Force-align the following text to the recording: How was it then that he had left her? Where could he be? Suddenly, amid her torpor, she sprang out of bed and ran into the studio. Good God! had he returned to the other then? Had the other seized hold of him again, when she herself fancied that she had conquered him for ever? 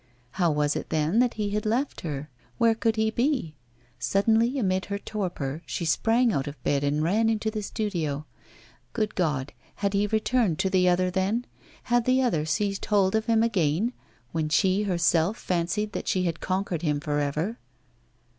How 0.31 0.49
was 0.49 0.75
it 0.75 0.89
then 0.89 1.19
that 1.19 1.35
he 1.35 1.51
had 1.51 1.63
left 1.63 2.01
her? 2.01 2.31
Where 2.57 2.73
could 2.73 2.95
he 2.95 3.11
be? 3.11 3.53
Suddenly, 3.99 4.57
amid 4.57 4.85
her 4.85 4.97
torpor, 4.97 5.61
she 5.67 5.85
sprang 5.85 6.33
out 6.33 6.47
of 6.47 6.59
bed 6.63 6.83
and 6.83 7.03
ran 7.03 7.29
into 7.29 7.51
the 7.51 7.61
studio. 7.61 8.25
Good 8.93 9.13
God! 9.13 9.53
had 9.75 9.93
he 9.93 10.07
returned 10.07 10.57
to 10.57 10.71
the 10.71 10.89
other 10.89 11.11
then? 11.11 11.45
Had 11.83 12.05
the 12.05 12.23
other 12.23 12.45
seized 12.47 12.85
hold 12.85 13.13
of 13.13 13.27
him 13.27 13.43
again, 13.43 13.93
when 14.31 14.49
she 14.49 14.81
herself 14.81 15.37
fancied 15.37 15.91
that 15.91 16.07
she 16.07 16.23
had 16.23 16.39
conquered 16.39 16.81
him 16.81 16.99
for 16.99 17.19
ever? 17.19 17.59